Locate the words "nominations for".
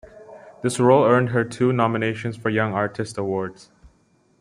1.71-2.49